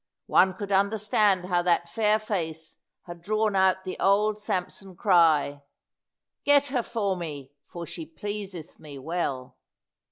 One 0.25 0.55
could 0.55 0.71
understand 0.71 1.45
how 1.45 1.61
that 1.61 1.87
fair 1.87 2.17
face 2.17 2.77
had 3.03 3.21
drawn 3.21 3.55
out 3.55 3.83
the 3.83 3.99
old 3.99 4.39
Samson 4.41 4.95
cry, 4.95 5.61
"Get 6.43 6.69
her 6.69 6.81
for 6.81 7.15
me, 7.15 7.51
for 7.67 7.85
she 7.85 8.07
pleaseth 8.07 8.79
me 8.79 8.97
well." 8.97 9.57